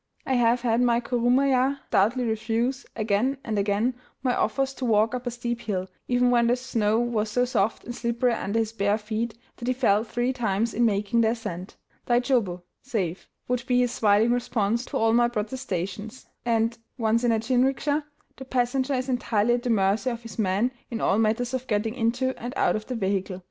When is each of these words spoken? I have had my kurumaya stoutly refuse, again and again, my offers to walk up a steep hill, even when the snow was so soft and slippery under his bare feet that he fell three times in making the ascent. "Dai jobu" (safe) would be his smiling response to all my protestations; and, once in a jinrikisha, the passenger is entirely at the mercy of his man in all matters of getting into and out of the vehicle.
I 0.25 0.33
have 0.33 0.61
had 0.61 0.81
my 0.81 0.99
kurumaya 0.99 1.77
stoutly 1.89 2.23
refuse, 2.23 2.87
again 2.95 3.37
and 3.43 3.59
again, 3.59 3.93
my 4.23 4.35
offers 4.35 4.73
to 4.73 4.85
walk 4.85 5.13
up 5.13 5.27
a 5.27 5.29
steep 5.29 5.61
hill, 5.61 5.87
even 6.07 6.31
when 6.31 6.47
the 6.47 6.55
snow 6.55 6.97
was 6.99 7.29
so 7.29 7.45
soft 7.45 7.83
and 7.83 7.93
slippery 7.95 8.33
under 8.33 8.57
his 8.57 8.73
bare 8.73 8.97
feet 8.97 9.37
that 9.57 9.67
he 9.67 9.75
fell 9.75 10.03
three 10.03 10.33
times 10.33 10.73
in 10.73 10.85
making 10.85 11.21
the 11.21 11.29
ascent. 11.29 11.77
"Dai 12.07 12.19
jobu" 12.19 12.63
(safe) 12.81 13.29
would 13.47 13.63
be 13.67 13.81
his 13.81 13.91
smiling 13.91 14.31
response 14.31 14.85
to 14.85 14.97
all 14.97 15.13
my 15.13 15.27
protestations; 15.27 16.25
and, 16.47 16.79
once 16.97 17.23
in 17.23 17.31
a 17.31 17.37
jinrikisha, 17.39 18.03
the 18.37 18.45
passenger 18.45 18.95
is 18.95 19.07
entirely 19.07 19.53
at 19.53 19.61
the 19.61 19.69
mercy 19.69 20.09
of 20.09 20.23
his 20.23 20.39
man 20.39 20.71
in 20.89 20.99
all 20.99 21.19
matters 21.19 21.53
of 21.53 21.67
getting 21.67 21.93
into 21.93 22.35
and 22.41 22.55
out 22.57 22.75
of 22.75 22.87
the 22.87 22.95
vehicle. 22.95 23.39